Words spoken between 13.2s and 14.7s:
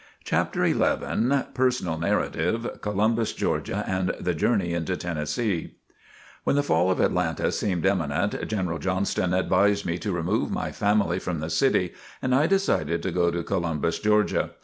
to Columbus, Georgia.